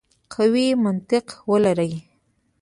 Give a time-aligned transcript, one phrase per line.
[0.35, 1.91] قوي منطق ولري.